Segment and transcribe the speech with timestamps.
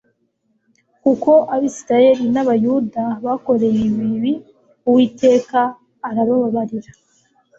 [1.03, 4.33] kuko abisirayeli n abayuda bakoreye ibibi
[4.87, 5.59] uwiteka
[6.07, 6.91] arababarira